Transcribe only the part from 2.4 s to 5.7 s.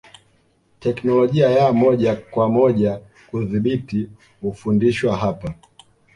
moja kudhibiti hufundishwa hapa